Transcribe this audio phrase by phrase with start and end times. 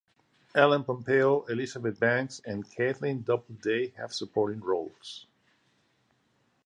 [0.55, 5.27] Ellen Pompeo, Elizabeth Banks, and Kaitlin Doubleday have supporting roles.